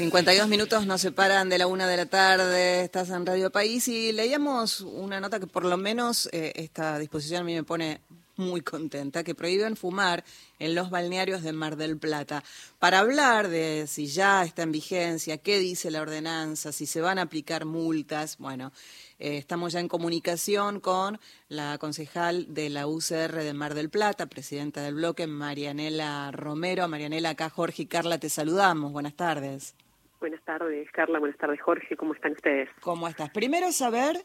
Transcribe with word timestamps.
52 0.00 0.48
minutos 0.48 0.86
nos 0.86 1.02
separan 1.02 1.50
de 1.50 1.58
la 1.58 1.66
una 1.66 1.86
de 1.86 1.98
la 1.98 2.06
tarde, 2.06 2.84
estás 2.84 3.10
en 3.10 3.26
Radio 3.26 3.50
País 3.50 3.86
y 3.86 4.12
leíamos 4.12 4.80
una 4.80 5.20
nota 5.20 5.38
que 5.38 5.46
por 5.46 5.66
lo 5.66 5.76
menos 5.76 6.26
eh, 6.32 6.54
esta 6.56 6.98
disposición 6.98 7.42
a 7.42 7.44
mí 7.44 7.54
me 7.54 7.64
pone 7.64 8.00
muy 8.36 8.62
contenta, 8.62 9.22
que 9.22 9.34
prohíben 9.34 9.76
fumar 9.76 10.24
en 10.58 10.74
los 10.74 10.88
balnearios 10.88 11.42
de 11.42 11.52
Mar 11.52 11.76
del 11.76 11.98
Plata. 11.98 12.42
Para 12.78 13.00
hablar 13.00 13.48
de 13.48 13.84
si 13.86 14.06
ya 14.06 14.42
está 14.42 14.62
en 14.62 14.72
vigencia, 14.72 15.36
qué 15.36 15.58
dice 15.58 15.90
la 15.90 16.00
ordenanza, 16.00 16.72
si 16.72 16.86
se 16.86 17.02
van 17.02 17.18
a 17.18 17.22
aplicar 17.22 17.66
multas, 17.66 18.38
bueno, 18.38 18.72
eh, 19.18 19.36
estamos 19.36 19.74
ya 19.74 19.80
en 19.80 19.88
comunicación 19.88 20.80
con 20.80 21.20
la 21.50 21.76
concejal 21.76 22.54
de 22.54 22.70
la 22.70 22.86
UCR 22.86 23.34
de 23.34 23.52
Mar 23.52 23.74
del 23.74 23.90
Plata, 23.90 24.24
presidenta 24.24 24.80
del 24.80 24.94
bloque, 24.94 25.26
Marianela 25.26 26.30
Romero. 26.32 26.88
Marianela, 26.88 27.28
acá 27.28 27.50
Jorge 27.50 27.82
y 27.82 27.86
Carla, 27.86 28.16
te 28.16 28.30
saludamos. 28.30 28.92
Buenas 28.92 29.14
tardes. 29.14 29.74
Buenas 30.20 30.42
tardes, 30.44 30.88
Carla. 30.92 31.18
Buenas 31.18 31.38
tardes, 31.38 31.60
Jorge. 31.60 31.96
¿Cómo 31.96 32.14
están 32.14 32.32
ustedes? 32.32 32.68
¿Cómo 32.80 33.08
estás? 33.08 33.30
Primero 33.30 33.72
saber 33.72 34.22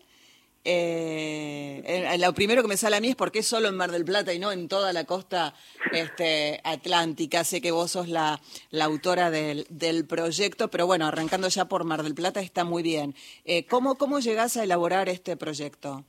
eh, 0.68 1.84
eh, 1.86 2.18
lo 2.18 2.34
primero 2.34 2.64
que 2.64 2.68
me 2.68 2.76
sale 2.76 2.96
a 2.96 3.02
mí 3.02 3.10
es 3.10 3.16
por 3.16 3.32
qué 3.32 3.44
solo 3.44 3.68
en 3.68 3.78
Mar 3.78 3.92
del 3.92 4.04
Plata 4.04 4.34
y 4.34 4.40
no 4.40 4.52
en 4.52 4.68
toda 4.68 4.94
la 4.94 5.06
costa 5.06 5.54
este, 5.92 6.60
atlántica. 6.64 7.44
Sé 7.44 7.62
que 7.62 7.72
vos 7.72 7.92
sos 7.92 8.10
la, 8.10 8.42
la 8.72 8.86
autora 8.86 9.30
del, 9.30 9.68
del, 9.70 10.06
proyecto, 10.08 10.70
pero 10.70 10.88
bueno, 10.88 11.06
arrancando 11.06 11.48
ya 11.50 11.66
por 11.66 11.84
Mar 11.84 12.02
del 12.02 12.16
Plata 12.16 12.42
está 12.42 12.64
muy 12.64 12.82
bien. 12.82 13.14
Eh, 13.46 13.68
¿cómo, 13.68 13.96
¿Cómo 13.96 14.20
llegás 14.20 14.58
a 14.58 14.64
elaborar 14.64 15.08
este 15.08 15.38
proyecto? 15.38 16.04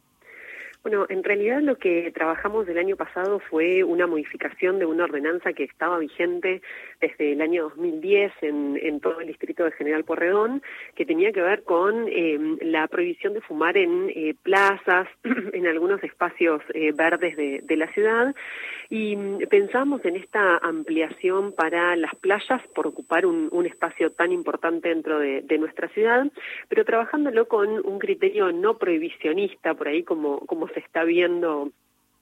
Bueno, 0.86 1.04
en 1.08 1.24
realidad 1.24 1.62
lo 1.62 1.78
que 1.78 2.12
trabajamos 2.12 2.68
el 2.68 2.78
año 2.78 2.94
pasado 2.94 3.40
fue 3.40 3.82
una 3.82 4.06
modificación 4.06 4.78
de 4.78 4.86
una 4.86 5.02
ordenanza 5.02 5.52
que 5.52 5.64
estaba 5.64 5.98
vigente 5.98 6.62
desde 7.00 7.32
el 7.32 7.40
año 7.40 7.64
2010 7.64 8.32
en, 8.42 8.78
en 8.80 9.00
todo 9.00 9.20
el 9.20 9.26
distrito 9.26 9.64
de 9.64 9.72
General 9.72 10.04
Porredón, 10.04 10.62
que 10.94 11.04
tenía 11.04 11.32
que 11.32 11.42
ver 11.42 11.64
con 11.64 12.06
eh, 12.06 12.38
la 12.60 12.86
prohibición 12.86 13.34
de 13.34 13.40
fumar 13.40 13.76
en 13.76 14.10
eh, 14.10 14.36
plazas, 14.40 15.08
en 15.52 15.66
algunos 15.66 16.04
espacios 16.04 16.62
eh, 16.72 16.92
verdes 16.92 17.36
de, 17.36 17.76
la 17.76 17.88
ciudad, 17.88 18.32
y 18.88 19.16
mm, 19.16 19.38
pensamos 19.50 20.04
en 20.04 20.14
esta 20.14 20.58
ampliación 20.58 21.52
para 21.52 21.96
las 21.96 22.14
playas 22.14 22.62
por 22.76 22.86
ocupar 22.86 23.26
un, 23.26 23.48
un 23.50 23.66
espacio 23.66 24.12
tan 24.12 24.30
importante 24.30 24.90
dentro 24.90 25.18
de, 25.18 25.40
de, 25.40 25.58
nuestra 25.58 25.88
ciudad, 25.88 26.28
pero 26.68 26.84
trabajándolo 26.84 27.48
con 27.48 27.84
un 27.84 27.98
criterio 27.98 28.52
no 28.52 28.78
prohibicionista, 28.78 29.74
por 29.74 29.88
ahí 29.88 30.04
como, 30.04 30.38
como 30.46 30.68
se 30.76 30.80
está 30.80 31.04
viendo 31.04 31.72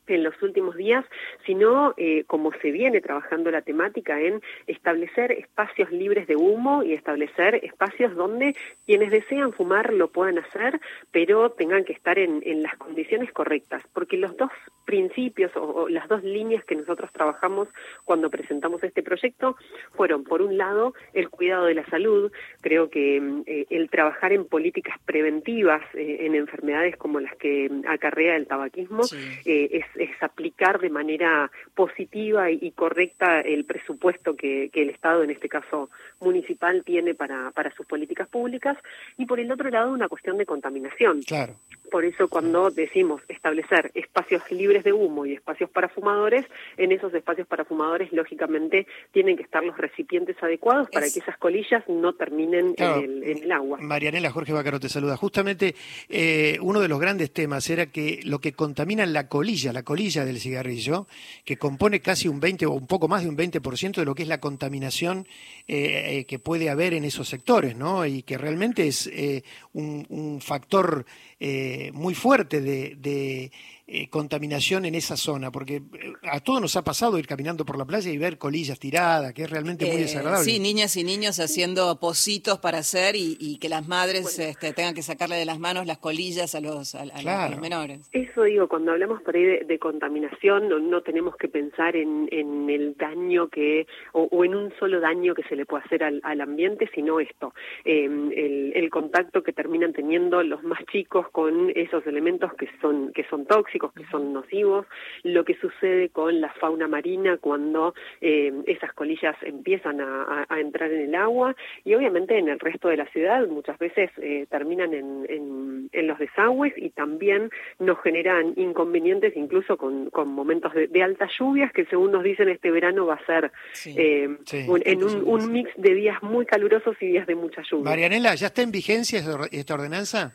en 0.06 0.22
los 0.22 0.40
últimos 0.42 0.76
días, 0.76 1.04
sino 1.46 1.94
eh, 1.96 2.24
como 2.26 2.52
se 2.60 2.70
viene 2.70 3.00
trabajando 3.00 3.50
la 3.50 3.62
temática 3.62 4.20
en 4.20 4.42
establecer 4.66 5.32
espacios 5.32 5.90
libres 5.90 6.26
de 6.26 6.36
humo 6.36 6.82
y 6.82 6.92
establecer 6.92 7.56
espacios 7.64 8.14
donde 8.14 8.56
quienes 8.86 9.10
desean 9.10 9.52
fumar 9.52 9.92
lo 9.92 10.08
puedan 10.08 10.38
hacer, 10.38 10.80
pero 11.10 11.50
tengan 11.50 11.84
que 11.84 11.92
estar 11.92 12.18
en, 12.18 12.42
en 12.44 12.62
las 12.62 12.76
condiciones 12.76 13.32
correctas, 13.32 13.82
porque 13.92 14.16
los 14.16 14.36
dos 14.36 14.50
principios 14.84 15.54
o, 15.56 15.62
o, 15.62 15.88
las 15.88 16.08
dos 16.08 16.22
líneas 16.22 16.64
que 16.64 16.74
nosotros 16.74 17.10
trabajamos 17.12 17.68
cuando 18.04 18.30
presentamos 18.30 18.82
este 18.84 19.02
proyecto 19.02 19.56
fueron, 19.92 20.24
por 20.24 20.42
un 20.42 20.58
lado, 20.58 20.94
el 21.12 21.30
cuidado 21.30 21.66
de 21.66 21.74
la 21.74 21.86
salud, 21.86 22.30
creo 22.60 22.90
que 22.90 23.16
eh, 23.46 23.66
el 23.70 23.88
trabajar 23.90 24.32
en 24.32 24.44
políticas 24.46 24.98
preventivas 25.04 25.82
eh, 25.94 26.18
en 26.20 26.34
enfermedades 26.34 26.96
como 26.96 27.20
las 27.20 27.34
que 27.36 27.70
acarrea 27.88 28.36
el 28.36 28.46
tabaquismo 28.46 29.04
sí. 29.04 29.16
Eh, 29.44 29.68
es 29.72 29.86
es 29.96 30.10
aplicar 30.22 30.80
de 30.80 30.90
manera 30.90 31.50
positiva 31.74 32.50
y, 32.50 32.70
correcta 32.72 33.40
el 33.40 33.64
presupuesto 33.64 34.36
que, 34.36 34.70
que, 34.72 34.82
el 34.82 34.90
Estado, 34.90 35.22
en 35.22 35.30
este 35.30 35.48
caso 35.48 35.90
municipal, 36.20 36.82
tiene 36.84 37.14
para, 37.14 37.50
para 37.52 37.74
sus 37.74 37.86
políticas 37.86 38.28
públicas, 38.28 38.76
y 39.16 39.26
por 39.26 39.40
el 39.40 39.50
otro 39.50 39.70
lado 39.70 39.92
una 39.92 40.08
cuestión 40.08 40.38
de 40.38 40.46
contaminación. 40.46 41.22
Claro. 41.22 41.54
Por 41.94 42.04
eso 42.04 42.26
cuando 42.26 42.70
decimos 42.70 43.22
establecer 43.28 43.92
espacios 43.94 44.42
libres 44.50 44.82
de 44.82 44.92
humo 44.92 45.26
y 45.26 45.34
espacios 45.34 45.70
para 45.70 45.88
fumadores, 45.88 46.44
en 46.76 46.90
esos 46.90 47.14
espacios 47.14 47.46
para 47.46 47.64
fumadores 47.64 48.12
lógicamente 48.12 48.88
tienen 49.12 49.36
que 49.36 49.44
estar 49.44 49.62
los 49.62 49.78
recipientes 49.78 50.36
adecuados 50.42 50.88
para 50.90 51.06
es... 51.06 51.14
que 51.14 51.20
esas 51.20 51.38
colillas 51.38 51.84
no 51.86 52.14
terminen 52.14 52.74
claro. 52.74 52.96
en, 52.96 53.04
el, 53.04 53.22
en, 53.22 53.42
el, 53.44 53.52
agua. 53.52 53.78
Marianela, 53.80 54.32
Jorge 54.32 54.52
Bacaro 54.52 54.80
te 54.80 54.88
saluda. 54.88 55.16
Justamente 55.16 55.76
eh, 56.08 56.58
uno 56.62 56.80
de 56.80 56.88
los 56.88 56.98
grandes 56.98 57.30
temas 57.30 57.70
era 57.70 57.86
que 57.86 58.18
lo 58.24 58.40
que 58.40 58.54
contamina 58.54 59.06
la 59.06 59.28
colilla, 59.28 59.72
la 59.72 59.84
colilla 59.84 60.24
del 60.24 60.40
cigarrillo, 60.40 61.06
que 61.44 61.58
compone 61.58 62.00
casi 62.00 62.26
un 62.26 62.40
20 62.40 62.66
o 62.66 62.72
un 62.72 62.88
poco 62.88 63.06
más 63.06 63.22
de 63.22 63.28
un 63.28 63.36
20% 63.36 63.94
de 63.94 64.04
lo 64.04 64.16
que 64.16 64.24
es 64.24 64.28
la 64.28 64.40
contaminación 64.40 65.28
eh, 65.68 66.18
eh, 66.18 66.24
que 66.24 66.40
puede 66.40 66.70
haber 66.70 66.92
en 66.92 67.04
esos 67.04 67.28
sectores, 67.28 67.76
¿no? 67.76 68.04
Y 68.04 68.24
que 68.24 68.36
realmente 68.36 68.88
es 68.88 69.06
eh, 69.06 69.44
un, 69.74 70.04
un, 70.08 70.40
factor 70.40 71.06
eh, 71.40 71.83
muy 71.92 72.14
fuerte 72.14 72.60
de, 72.60 72.96
de 72.96 73.52
eh, 73.86 74.08
contaminación 74.08 74.86
en 74.86 74.94
esa 74.94 75.16
zona, 75.16 75.52
porque 75.52 75.76
eh, 75.76 75.82
a 76.22 76.40
todos 76.40 76.58
nos 76.58 76.74
ha 76.76 76.82
pasado 76.82 77.18
ir 77.18 77.26
caminando 77.26 77.66
por 77.66 77.76
la 77.76 77.84
playa 77.84 78.10
y 78.10 78.16
ver 78.16 78.38
colillas 78.38 78.78
tiradas, 78.78 79.34
que 79.34 79.42
es 79.42 79.50
realmente 79.50 79.84
muy 79.84 79.98
desagradable. 79.98 80.50
Sí, 80.50 80.58
niñas 80.58 80.96
y 80.96 81.04
niños 81.04 81.38
haciendo 81.38 82.00
pocitos 82.00 82.58
para 82.60 82.78
hacer 82.78 83.14
y, 83.14 83.36
y 83.38 83.58
que 83.58 83.68
las 83.68 83.86
madres 83.86 84.22
bueno. 84.36 84.50
este, 84.50 84.72
tengan 84.72 84.94
que 84.94 85.02
sacarle 85.02 85.36
de 85.36 85.44
las 85.44 85.58
manos 85.58 85.86
las 85.86 85.98
colillas 85.98 86.54
a 86.54 86.60
los, 86.62 86.94
a, 86.94 87.02
a 87.02 87.20
claro. 87.20 87.50
los 87.52 87.60
menores. 87.60 88.08
Eso 88.12 88.44
digo, 88.44 88.68
cuando 88.68 88.92
hablamos 88.92 89.20
por 89.20 89.36
ahí 89.36 89.44
de, 89.44 89.64
de 89.66 89.78
contaminación, 89.78 90.70
no, 90.70 90.78
no, 90.78 91.02
tenemos 91.02 91.36
que 91.36 91.48
pensar 91.48 91.94
en, 91.94 92.26
en 92.32 92.70
el 92.70 92.96
daño 92.96 93.48
que, 93.48 93.86
o, 94.12 94.28
o, 94.30 94.44
en 94.46 94.54
un 94.54 94.72
solo 94.80 94.98
daño 95.00 95.34
que 95.34 95.42
se 95.42 95.56
le 95.56 95.66
puede 95.66 95.84
hacer 95.84 96.04
al, 96.04 96.22
al 96.24 96.40
ambiente, 96.40 96.88
sino 96.94 97.20
esto, 97.20 97.52
eh, 97.84 98.06
el, 98.06 98.72
el 98.74 98.88
contacto 98.88 99.42
que 99.42 99.52
terminan 99.52 99.92
teniendo 99.92 100.42
los 100.42 100.62
más 100.62 100.80
chicos 100.90 101.28
con 101.32 101.70
esos 101.74 102.06
elementos 102.06 102.50
que 102.54 102.66
son, 102.80 103.12
que 103.12 103.24
son 103.28 103.44
tóxicos 103.44 103.73
tóxicos 103.74 103.92
que 103.92 104.04
son 104.10 104.32
nocivos, 104.32 104.86
lo 105.22 105.44
que 105.44 105.54
sucede 105.56 106.08
con 106.10 106.40
la 106.40 106.52
fauna 106.54 106.86
marina 106.86 107.38
cuando 107.38 107.94
eh, 108.20 108.52
esas 108.66 108.92
colillas 108.92 109.36
empiezan 109.42 110.00
a, 110.00 110.46
a, 110.48 110.60
entrar 110.60 110.90
en 110.92 111.08
el 111.08 111.14
agua 111.14 111.56
y 111.84 111.94
obviamente 111.94 112.38
en 112.38 112.48
el 112.48 112.60
resto 112.60 112.88
de 112.88 112.96
la 112.96 113.06
ciudad 113.06 113.46
muchas 113.48 113.78
veces 113.78 114.10
eh, 114.18 114.46
terminan 114.50 114.94
en, 114.94 115.26
en, 115.28 115.90
en, 115.92 116.06
los 116.06 116.18
desagües 116.18 116.72
y 116.76 116.90
también 116.90 117.50
nos 117.78 118.00
generan 118.02 118.54
inconvenientes 118.56 119.36
incluso 119.36 119.76
con, 119.76 120.10
con 120.10 120.28
momentos 120.28 120.72
de, 120.74 120.86
de, 120.86 121.02
altas 121.02 121.30
lluvias 121.38 121.72
que 121.72 121.84
según 121.86 122.12
nos 122.12 122.22
dicen 122.22 122.48
este 122.48 122.70
verano 122.70 123.06
va 123.06 123.14
a 123.14 123.26
ser 123.26 123.50
sí, 123.72 123.94
eh, 123.96 124.28
sí, 124.44 124.64
un, 124.68 124.82
en 124.84 125.02
un, 125.02 125.22
un 125.26 125.52
mix 125.52 125.70
de 125.76 125.94
días 125.94 126.22
muy 126.22 126.46
calurosos 126.46 126.96
y 127.00 127.06
días 127.06 127.26
de 127.26 127.34
mucha 127.34 127.62
lluvia. 127.62 127.90
Marianela, 127.90 128.34
¿ya 128.34 128.46
está 128.46 128.62
en 128.62 128.70
vigencia 128.70 129.20
esta 129.50 129.74
ordenanza? 129.74 130.32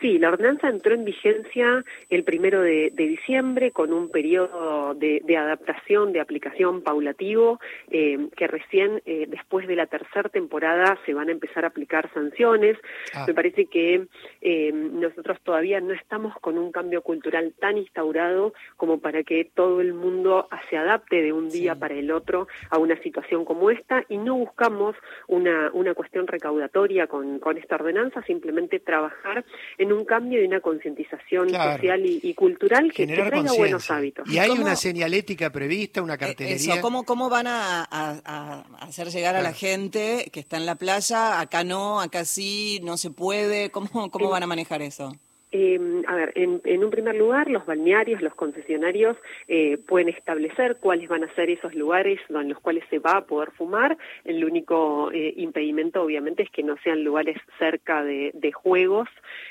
Sí, 0.00 0.18
la 0.18 0.28
ordenanza 0.28 0.68
entró 0.68 0.94
en 0.94 1.04
vigencia 1.04 1.84
el 2.08 2.22
primero 2.22 2.60
de, 2.62 2.90
de 2.94 3.06
diciembre 3.08 3.72
con 3.72 3.92
un 3.92 4.10
periodo 4.10 4.94
de, 4.94 5.22
de, 5.24 5.36
adaptación, 5.36 6.12
de 6.12 6.20
aplicación 6.20 6.82
paulativo, 6.82 7.58
eh, 7.90 8.28
que 8.36 8.46
recién 8.46 9.02
eh, 9.06 9.26
después 9.28 9.66
de 9.66 9.74
la 9.74 9.86
tercera 9.86 10.28
temporada 10.28 10.98
se 11.04 11.14
van 11.14 11.28
a 11.28 11.32
empezar 11.32 11.64
a 11.64 11.68
aplicar 11.68 12.12
sanciones. 12.14 12.76
Ah. 13.12 13.24
Me 13.26 13.34
parece 13.34 13.66
que 13.66 14.06
eh, 14.40 14.72
nosotros 14.72 15.38
todavía 15.42 15.80
no 15.80 15.92
estamos 15.94 16.34
con 16.40 16.58
un 16.58 16.70
cambio 16.70 17.02
cultural 17.02 17.52
tan 17.58 17.78
instaurado 17.78 18.52
como 18.76 19.00
para 19.00 19.24
que 19.24 19.50
todo 19.52 19.80
el 19.80 19.94
mundo 19.94 20.48
se 20.70 20.76
adapte 20.76 21.22
de 21.22 21.32
un 21.32 21.48
día 21.48 21.74
sí. 21.74 21.80
para 21.80 21.94
el 21.94 22.12
otro 22.12 22.46
a 22.70 22.78
una 22.78 22.96
situación 23.02 23.44
como 23.44 23.70
esta 23.70 24.04
y 24.08 24.16
no 24.16 24.36
buscamos 24.36 24.94
una, 25.26 25.70
una 25.72 25.94
cuestión 25.94 26.28
recaudatoria 26.28 27.08
con, 27.08 27.40
con 27.40 27.58
esta 27.58 27.74
ordenanza, 27.74 28.22
simplemente 28.22 28.78
trabajar 28.78 29.44
en 29.76 29.87
en 29.88 29.94
un 29.94 30.04
cambio 30.04 30.42
y 30.42 30.46
una 30.46 30.60
concientización 30.60 31.48
claro. 31.48 31.72
social 31.72 32.04
y, 32.04 32.20
y, 32.22 32.34
cultural 32.34 32.92
que, 32.92 33.06
que 33.06 33.14
traiga 33.14 33.52
buenos 33.52 33.90
hábitos. 33.90 34.28
¿Y 34.30 34.38
hay 34.38 34.50
una 34.50 34.76
señalética 34.76 35.50
prevista, 35.50 36.02
una 36.02 36.16
cartelería? 36.16 36.74
Eso, 36.74 36.82
¿cómo, 36.82 37.04
cómo 37.04 37.28
van 37.28 37.46
a, 37.46 37.82
a, 37.82 38.20
a 38.24 38.64
hacer 38.80 39.08
llegar 39.08 39.32
claro. 39.32 39.46
a 39.46 39.50
la 39.50 39.56
gente 39.56 40.28
que 40.32 40.40
está 40.40 40.56
en 40.56 40.66
la 40.66 40.76
playa, 40.76 41.40
acá 41.40 41.64
no, 41.64 42.00
acá 42.00 42.24
sí, 42.24 42.80
no 42.82 42.96
se 42.96 43.10
puede? 43.10 43.70
¿Cómo, 43.70 44.10
cómo 44.10 44.30
van 44.30 44.42
a 44.42 44.46
manejar 44.46 44.82
eso? 44.82 45.12
Eh, 45.50 46.02
a 46.06 46.14
ver, 46.14 46.32
en, 46.34 46.84
un 46.84 46.90
primer 46.90 47.14
lugar, 47.16 47.50
los 47.50 47.66
balnearios, 47.66 48.22
los 48.22 48.34
concesionarios 48.34 49.16
eh, 49.46 49.78
pueden 49.86 50.08
establecer 50.08 50.76
cuáles 50.76 51.08
van 51.08 51.24
a 51.24 51.34
ser 51.34 51.50
esos 51.50 51.74
lugares 51.74 52.20
en 52.28 52.48
los 52.48 52.60
cuales 52.60 52.84
se 52.90 52.98
va 52.98 53.18
a 53.18 53.26
poder 53.26 53.50
fumar. 53.52 53.96
El 54.24 54.44
único 54.44 55.10
eh, 55.12 55.34
impedimento, 55.36 56.02
obviamente, 56.02 56.42
es 56.42 56.50
que 56.50 56.62
no 56.62 56.76
sean 56.82 57.04
lugares 57.04 57.36
cerca 57.58 58.02
de, 58.04 58.32
juegos 58.52 59.08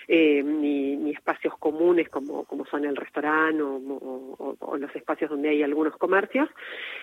eh, 0.08 0.44
ni, 0.44 1.12
espacios 1.12 1.58
comunes 1.58 2.10
como, 2.10 2.46
son 2.70 2.86
el 2.86 2.96
restaurante 2.96 3.62
o, 3.62 4.56
o, 4.60 4.78
los 4.78 4.96
espacios 4.96 5.30
donde 5.30 5.50
hay 5.50 5.64
algunos 5.64 5.96
comercios. 5.98 6.50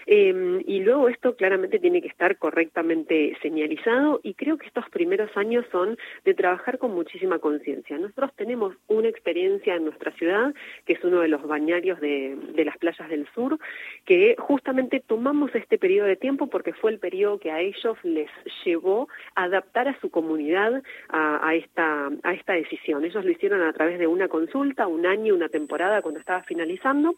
Eh, 0.07 0.63
y 0.67 0.81
luego 0.81 1.09
esto 1.09 1.37
claramente 1.37 1.79
tiene 1.79 2.03
que 2.03 2.09
estar 2.09 2.37
correctamente 2.39 3.37
señalizado 3.43 4.21
y 4.23 4.35
creo 4.35 4.59
que 4.59 4.67
estos 4.67 4.89
primeros 4.91 5.35
años 5.37 5.65
son 5.73 5.97
de 6.25 6.35
trabajar 6.35 6.79
con 6.79 6.93
muchísima 6.93 7.39
conciencia. 7.39 7.99
Nosotros 7.99 8.31
tenemos 8.37 8.75
una 8.89 9.09
experiencia 9.09 9.75
en 9.75 9.85
nuestra 9.85 10.13
ciudad, 10.13 10.55
que 10.85 10.95
es 10.95 11.05
uno 11.05 11.21
de 11.21 11.29
los 11.29 11.43
bañarios 11.47 12.01
de, 12.01 12.37
las 12.65 12.77
playas 12.79 13.09
del 13.09 13.27
sur, 13.35 13.59
que 14.05 14.37
justamente 14.39 15.01
tomamos 15.01 15.55
este 15.55 15.79
periodo 15.79 16.07
de 16.07 16.17
tiempo 16.17 16.49
porque 16.49 16.73
fue 16.73 16.91
el 16.91 16.99
periodo 16.99 17.39
que 17.39 17.51
a 17.51 17.61
ellos 17.61 17.97
les 18.03 18.31
llevó 18.65 19.09
a 19.35 19.45
adaptar 19.45 19.89
a 19.89 19.99
su 20.01 20.11
comunidad 20.11 20.83
a, 21.09 21.55
esta, 21.55 22.11
a 22.23 22.33
esta 22.35 22.55
decisión. 22.55 23.05
Ellos 23.05 23.25
lo 23.25 23.31
hicieron 23.31 23.63
a 23.63 23.73
través 23.73 23.99
de 23.99 24.07
una 24.07 24.29
consulta, 24.29 24.87
un 24.87 25.07
año, 25.07 25.35
una 25.35 25.49
temporada 25.49 26.03
cuando 26.03 26.21
estaba 26.21 26.43
finalizando 26.43 27.17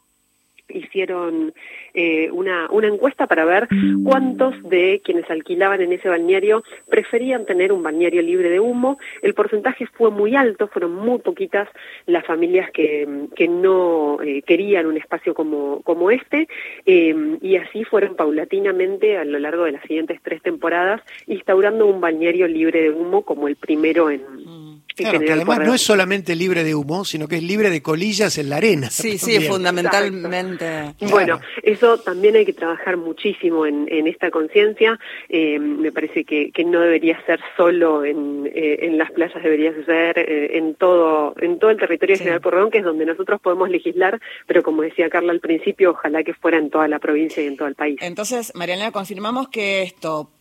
hicieron 0.69 1.55
eh, 1.95 2.31
una, 2.31 2.69
una 2.71 2.89
encuesta 2.89 3.27
para 3.27 3.45
ver 3.45 3.69
cuántos 4.05 4.63
de 4.69 5.01
quienes 5.05 5.31
alquilaban 5.31 5.81
en 5.81 5.93
ese 5.93 6.09
balneario 6.09 6.63
preferían 6.89 7.47
tener 7.47 7.73
un 7.73 7.83
balneario 7.83 8.23
libre 8.23 8.51
de 8.51 8.61
humo. 8.61 8.99
El 9.23 9.35
porcentaje 9.35 9.87
fue 9.87 10.11
muy 10.11 10.35
alto, 10.35 10.69
fueron 10.69 10.95
muy 10.95 11.19
poquitas 11.19 11.69
las 12.07 12.25
familias 12.25 12.71
que, 12.71 13.27
que 13.35 13.49
no 13.49 14.19
eh, 14.23 14.43
querían 14.43 14.87
un 14.87 14.97
espacio 14.97 15.35
como, 15.35 15.83
como 15.83 16.11
este, 16.11 16.49
eh, 16.85 17.15
y 17.41 17.57
así 17.57 17.85
fueron 17.85 18.17
paulatinamente 18.17 19.19
a 19.19 19.25
lo 19.25 19.39
largo 19.39 19.65
de 19.65 19.73
las 19.73 19.83
siguientes 19.83 20.21
tres 20.23 20.43
temporadas 20.43 21.01
instaurando 21.27 21.87
un 21.87 22.01
balneario 22.01 22.47
libre 22.47 22.83
de 22.83 22.91
humo 22.91 23.23
como 23.23 23.49
el 23.49 23.57
primero 23.57 24.11
en, 24.11 24.23
mm. 24.23 24.75
Claro, 24.97 25.21
que 25.21 25.33
además 25.33 25.61
no 25.61 25.75
es 25.75 25.83
solamente 25.83 26.35
libre 26.35 26.65
de 26.65 26.75
humo, 26.75 27.05
sino 27.05 27.29
que 27.29 27.37
es 27.37 27.43
libre 27.43 27.69
de 27.69 27.83
colillas 27.83 28.39
en 28.39 28.49
la 28.49 28.57
arena. 28.57 28.91
Sí, 28.91 29.19
sí, 29.19 29.41
fundamentalmente. 29.41 30.95
Bueno, 31.11 31.41
eso 31.63 31.99
también 31.99 32.37
hay 32.37 32.47
que 32.47 32.55
trabajar 32.55 32.97
muchísimo 32.97 33.67
en, 33.67 34.07
esta 34.07 34.31
conciencia. 34.31 34.99
Eh, 35.29 35.59
me 35.59 35.93
parece 35.93 36.25
que, 36.25 36.53
no 36.67 36.81
debería 36.81 37.25
ser 37.27 37.41
solo 37.57 38.05
en, 38.05 38.51
eh, 38.53 38.79
en 38.83 38.99
las 38.99 39.13
playas, 39.13 39.41
debería 39.43 39.73
ser 39.85 40.19
eh, 40.19 40.57
en 40.59 40.75
todo 40.75 41.35
en 41.39 41.59
todo 41.59 41.71
el 41.71 41.79
territorio 41.79 42.17
General 42.17 42.41
Porredón, 42.41 42.71
que 42.71 42.79
es 42.79 42.85
donde 42.85 43.07
nosotros 43.07 43.41
podemos 43.41 43.71
legislar, 43.71 44.21
pero 44.47 44.63
como 44.63 44.83
decía 44.83 45.09
Carla 45.09 45.33
al 45.33 45.41
principio, 45.41 45.91
ojalá 45.91 46.25
que 46.25 46.35
fuera 46.35 46.59
en 46.59 46.71
toda 46.71 46.89
la 46.89 46.99
provincia 46.99 47.43
y 47.43 47.47
en 47.47 47.57
todo 47.57 47.69
el 47.69 47.75
país. 47.75 47.99
Entonces, 48.01 48.53
Mariana, 48.55 48.91
confirmamos 48.91 49.49
que 49.49 49.83
esto 49.83 50.36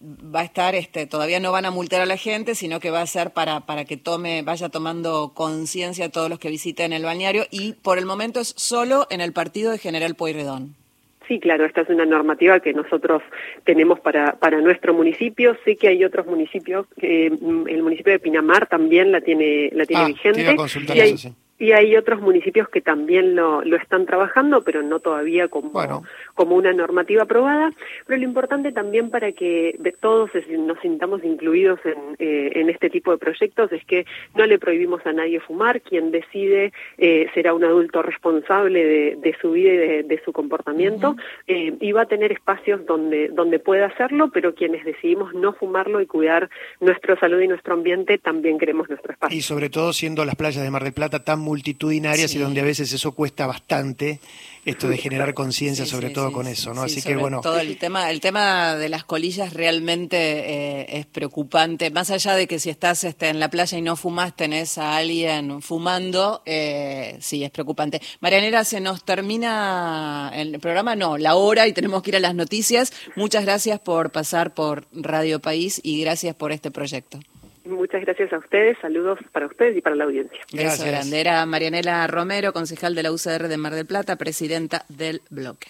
va 0.00 0.40
a 0.40 0.44
estar, 0.44 0.74
este, 0.74 1.06
todavía 1.06 1.40
no 1.40 1.52
van 1.52 1.66
a 1.66 1.70
multar 1.70 2.00
a 2.00 2.06
la 2.06 2.16
gente, 2.16 2.54
sino 2.54 2.80
que 2.80 2.90
va 2.90 3.02
a 3.02 3.06
ser 3.06 3.30
para, 3.30 3.60
para 3.60 3.84
que 3.84 3.96
tome, 3.96 4.42
vaya 4.42 4.68
tomando 4.68 5.32
conciencia 5.34 6.08
todos 6.08 6.30
los 6.30 6.38
que 6.38 6.48
visiten 6.48 6.92
el 6.92 7.04
balneario 7.04 7.44
y 7.50 7.74
por 7.74 7.98
el 7.98 8.06
momento 8.06 8.40
es 8.40 8.54
solo 8.56 9.06
en 9.10 9.20
el 9.20 9.32
partido 9.32 9.72
de 9.72 9.78
General 9.78 10.14
Pueyrredón. 10.14 10.74
Sí, 11.28 11.38
claro, 11.38 11.64
esta 11.64 11.82
es 11.82 11.88
una 11.88 12.06
normativa 12.06 12.58
que 12.58 12.72
nosotros 12.72 13.22
tenemos 13.64 14.00
para, 14.00 14.32
para 14.32 14.60
nuestro 14.60 14.92
municipio. 14.92 15.56
Sé 15.64 15.76
que 15.76 15.86
hay 15.86 16.04
otros 16.04 16.26
municipios, 16.26 16.86
que 16.98 17.26
el 17.26 17.82
municipio 17.84 18.12
de 18.12 18.18
Pinamar 18.18 18.66
también 18.66 19.12
la 19.12 19.20
tiene, 19.20 19.70
la 19.72 19.86
tiene 19.86 20.02
ah, 20.02 20.06
vigente. 20.06 20.42
Y 20.92 21.00
hay 21.00 21.14
otros 21.98 22.20
municipios 22.20 22.68
que 22.68 22.80
también 22.80 23.36
lo, 23.36 23.62
lo 23.64 23.76
están 23.76 24.06
trabajando, 24.06 24.62
pero 24.62 24.82
no 24.82 25.00
todavía 25.00 25.48
como, 25.48 25.72
como 26.34 26.56
una 26.56 26.72
normativa 26.72 27.24
aprobada. 27.24 27.72
Pero 28.06 28.18
lo 28.18 28.24
importante 28.24 28.72
también 28.72 29.10
para 29.10 29.32
que 29.32 29.76
de 29.78 29.92
todos 29.92 30.30
nos 30.58 30.78
sintamos 30.80 31.22
incluidos 31.24 31.80
en, 31.84 32.16
eh, 32.18 32.52
en 32.54 32.70
este 32.70 32.90
tipo 32.90 33.10
de 33.10 33.18
proyectos 33.18 33.72
es 33.72 33.84
que 33.84 34.06
no 34.34 34.46
le 34.46 34.58
prohibimos 34.58 35.04
a 35.06 35.12
nadie 35.12 35.40
fumar. 35.40 35.80
Quien 35.80 36.10
decide 36.10 36.72
eh, 36.98 37.28
será 37.34 37.54
un 37.54 37.64
adulto 37.64 38.02
responsable 38.02 38.84
de, 38.84 39.16
de 39.16 39.36
su 39.40 39.52
vida 39.52 39.72
y 39.72 40.02
de, 40.02 40.20
su 40.24 40.32
comportamiento 40.32 41.16
eh, 41.46 41.74
y 41.80 41.92
va 41.92 42.02
a 42.02 42.06
tener 42.06 42.32
espacios 42.32 42.84
donde, 42.84 43.28
donde 43.28 43.58
pueda 43.58 43.86
hacerlo, 43.86 44.30
pero 44.32 44.54
quienes 44.54 44.84
decidimos 44.84 45.34
no 45.34 45.52
fumarlo 45.52 46.00
y 46.00 46.06
cuidar 46.06 46.50
nuestra 46.80 47.18
salud 47.18 47.40
y 47.40 47.48
nuestro 47.48 47.74
ambiente 47.74 48.18
también 48.18 48.58
queremos 48.58 48.88
nuestro 48.88 49.12
espacio. 49.12 49.36
Y 49.36 49.40
sobre 49.40 49.70
todo 49.70 49.92
siendo 49.92 50.24
las 50.24 50.36
playas 50.36 50.62
de 50.62 50.70
Mar 50.70 50.84
del 50.84 50.92
Plata 50.92 51.24
tan 51.24 51.40
multitudinarias 51.50 52.32
y 52.34 52.38
donde 52.38 52.60
a 52.60 52.64
veces 52.64 52.92
eso 52.92 53.10
cuesta 53.10 53.44
bastante 53.44 54.20
esto 54.64 54.88
de 54.88 54.98
generar 54.98 55.34
conciencia 55.34 55.84
sobre 55.84 56.10
todo 56.10 56.32
con 56.32 56.46
eso, 56.46 56.74
¿no? 56.74 56.82
Así 56.82 57.02
que 57.02 57.16
bueno. 57.16 57.40
Todo 57.40 57.58
el 57.58 57.76
tema, 57.76 58.10
el 58.10 58.20
tema 58.20 58.76
de 58.76 58.88
las 58.88 59.04
colillas 59.04 59.52
realmente 59.52 60.16
eh, 60.16 60.98
es 60.98 61.06
preocupante. 61.06 61.90
Más 61.90 62.10
allá 62.10 62.34
de 62.34 62.46
que 62.46 62.58
si 62.58 62.70
estás 62.70 63.02
este, 63.02 63.28
en 63.28 63.40
la 63.40 63.48
playa 63.48 63.78
y 63.78 63.82
no 63.82 63.96
fumas, 63.96 64.36
tenés 64.36 64.78
a 64.78 64.96
alguien 64.96 65.60
fumando, 65.60 66.42
eh, 66.46 67.16
sí, 67.20 67.42
es 67.42 67.50
preocupante. 67.50 68.00
Marianera, 68.20 68.64
se 68.64 68.80
nos 68.80 69.02
termina 69.02 70.30
el 70.34 70.60
programa, 70.60 70.94
no, 70.94 71.18
la 71.18 71.34
hora 71.34 71.66
y 71.66 71.72
tenemos 71.72 72.02
que 72.02 72.10
ir 72.10 72.16
a 72.16 72.20
las 72.20 72.34
noticias. 72.34 72.92
Muchas 73.16 73.44
gracias 73.44 73.80
por 73.80 74.12
pasar 74.12 74.54
por 74.54 74.86
Radio 74.92 75.40
País 75.40 75.80
y 75.82 76.00
gracias 76.00 76.36
por 76.36 76.52
este 76.52 76.70
proyecto. 76.70 77.18
Muchas 77.70 78.02
gracias 78.02 78.32
a 78.32 78.38
ustedes, 78.38 78.76
saludos 78.80 79.18
para 79.32 79.46
ustedes 79.46 79.76
y 79.76 79.80
para 79.80 79.96
la 79.96 80.04
audiencia. 80.04 80.38
Gracias. 80.52 80.86
Grande. 80.86 81.20
Era 81.20 81.44
Marianela 81.46 82.06
Romero, 82.06 82.52
concejal 82.52 82.94
de 82.94 83.02
la 83.02 83.12
UCR 83.12 83.48
de 83.48 83.56
Mar 83.56 83.74
del 83.74 83.86
Plata, 83.86 84.16
presidenta 84.16 84.84
del 84.88 85.22
bloque. 85.30 85.68